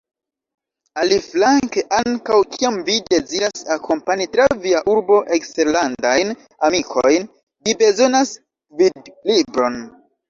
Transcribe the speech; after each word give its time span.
Aliflanke, 1.01 1.81
ankaŭ 1.97 2.37
kiam 2.55 2.79
vi 2.87 2.95
deziras 3.15 3.63
akompani 3.75 4.27
tra 4.37 4.47
via 4.63 4.81
urbo 4.95 5.19
eksterlandajn 5.39 6.35
amikojn, 6.71 7.29
vi 7.69 7.77
bezonas 7.85 8.33
gvidlibron. 8.81 9.79